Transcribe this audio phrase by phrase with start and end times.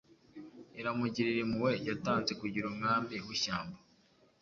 [0.79, 3.77] aramugirira impuhwe Yatanze kugira umwami wishyamba